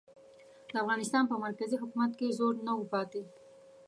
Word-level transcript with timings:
د 0.73 0.75
افغانستان 0.83 1.23
په 1.27 1.35
مرکزي 1.45 1.77
حکومت 1.83 2.11
کې 2.19 2.35
زور 2.37 2.53
نه 2.67 2.73
و 2.77 2.83
پاتې. 2.93 3.21